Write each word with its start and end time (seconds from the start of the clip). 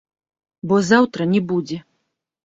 Бо 0.69 0.79
заўтра 0.91 1.27
не 1.33 1.41
будзе. 1.51 1.77